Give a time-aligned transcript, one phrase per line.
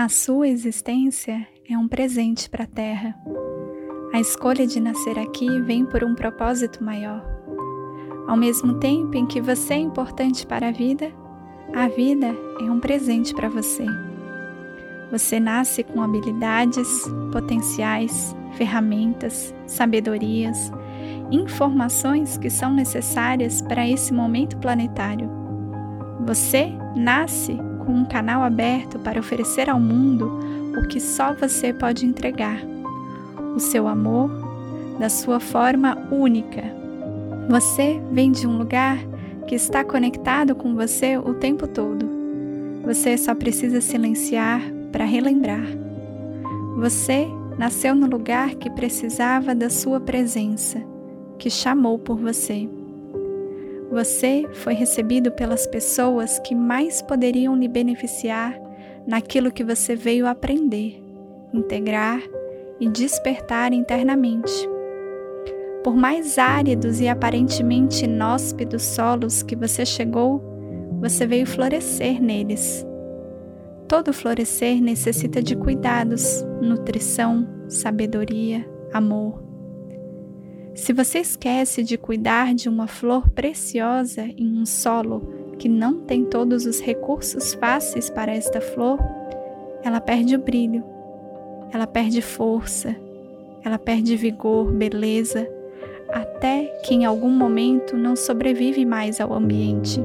[0.00, 3.14] A sua existência é um presente para a Terra.
[4.14, 7.22] A escolha de nascer aqui vem por um propósito maior.
[8.26, 11.12] Ao mesmo tempo em que você é importante para a vida,
[11.74, 13.84] a vida é um presente para você.
[15.12, 16.88] Você nasce com habilidades,
[17.30, 20.72] potenciais, ferramentas, sabedorias,
[21.30, 25.30] informações que são necessárias para esse momento planetário.
[26.24, 30.38] Você nasce com um canal aberto para oferecer ao mundo
[30.78, 32.60] o que só você pode entregar:
[33.54, 34.30] o seu amor,
[34.98, 36.62] da sua forma única.
[37.48, 38.98] Você vem de um lugar
[39.46, 42.08] que está conectado com você o tempo todo.
[42.84, 45.66] Você só precisa silenciar para relembrar.
[46.76, 47.26] Você
[47.58, 50.82] nasceu no lugar que precisava da sua presença,
[51.38, 52.68] que chamou por você.
[53.90, 58.56] Você foi recebido pelas pessoas que mais poderiam lhe beneficiar
[59.04, 61.02] naquilo que você veio aprender,
[61.52, 62.22] integrar
[62.78, 64.52] e despertar internamente.
[65.82, 70.40] Por mais áridos e aparentemente inóspidos solos que você chegou,
[71.00, 72.86] você veio florescer neles.
[73.88, 79.49] Todo florescer necessita de cuidados, nutrição, sabedoria, amor.
[80.74, 86.24] Se você esquece de cuidar de uma flor preciosa em um solo que não tem
[86.24, 88.98] todos os recursos fáceis para esta flor,
[89.82, 90.84] ela perde o brilho,
[91.72, 92.94] ela perde força,
[93.62, 95.48] ela perde vigor, beleza,
[96.08, 100.00] até que em algum momento não sobrevive mais ao ambiente.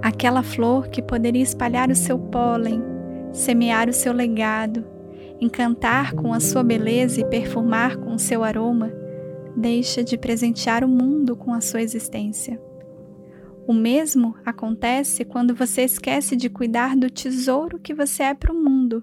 [0.00, 2.82] Aquela flor que poderia espalhar o seu pólen,
[3.32, 4.84] semear o seu legado,
[5.40, 8.92] encantar com a sua beleza e perfumar com o seu aroma,
[9.56, 12.60] deixa de presentear o mundo com a sua existência.
[13.66, 18.56] O mesmo acontece quando você esquece de cuidar do tesouro que você é para o
[18.56, 19.02] mundo.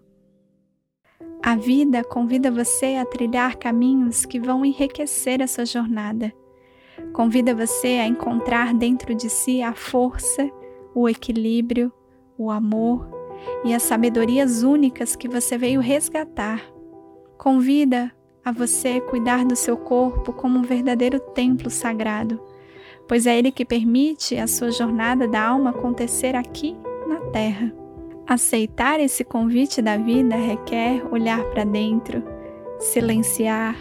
[1.42, 6.34] A vida convida você a trilhar caminhos que vão enriquecer a sua jornada.
[7.14, 10.50] Convida você a encontrar dentro de si a força,
[10.94, 11.92] o equilíbrio,
[12.38, 13.17] o amor
[13.64, 16.62] e as sabedorias únicas que você veio resgatar.
[17.38, 18.12] Convida
[18.44, 22.42] a você cuidar do seu corpo como um verdadeiro templo sagrado,
[23.08, 26.78] pois é ele que permite a sua jornada da alma acontecer aqui
[27.08, 27.74] na Terra.
[28.26, 32.24] Aceitar esse convite da vida requer olhar para dentro,
[32.80, 33.76] silenciar,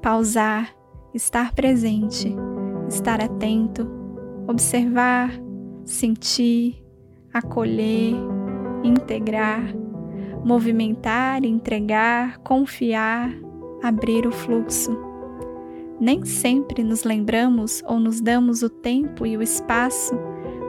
[0.00, 0.74] pausar,
[1.14, 2.34] estar presente,
[2.88, 3.88] estar atento,
[4.48, 5.30] observar,
[5.84, 6.82] sentir,
[7.32, 8.14] acolher,
[8.82, 9.74] integrar,
[10.44, 13.32] movimentar, entregar, confiar,
[13.82, 14.98] abrir o fluxo.
[16.00, 20.18] Nem sempre nos lembramos ou nos damos o tempo e o espaço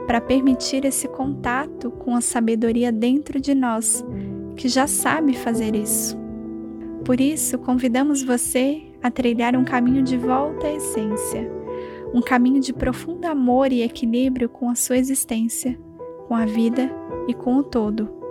[0.06, 4.04] para permitir esse contato com a sabedoria dentro de nós,
[4.56, 6.16] que já sabe fazer isso.
[7.04, 11.50] Por isso, convidamos você a trilhar um caminho de volta à essência,
[12.14, 15.78] um caminho de profundo amor e equilíbrio com a sua existência,
[16.28, 16.90] com a vida
[17.28, 18.23] e com o todo.